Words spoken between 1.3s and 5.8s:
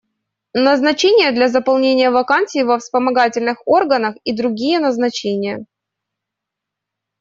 для заполнения вакансий во вспомогательных органах и другие назначения.